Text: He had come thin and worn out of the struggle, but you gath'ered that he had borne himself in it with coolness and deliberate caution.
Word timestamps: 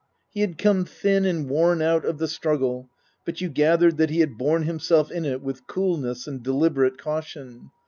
He 0.31 0.41
had 0.41 0.57
come 0.57 0.83
thin 0.85 1.25
and 1.25 1.47
worn 1.47 1.79
out 1.79 2.05
of 2.05 2.17
the 2.17 2.27
struggle, 2.27 2.89
but 3.23 3.39
you 3.39 3.49
gath'ered 3.51 3.97
that 3.97 4.09
he 4.09 4.21
had 4.21 4.35
borne 4.35 4.63
himself 4.63 5.11
in 5.11 5.25
it 5.25 5.43
with 5.43 5.67
coolness 5.67 6.25
and 6.25 6.41
deliberate 6.41 6.97
caution. 6.97 7.69